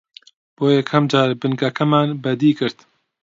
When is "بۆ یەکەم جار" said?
0.55-1.29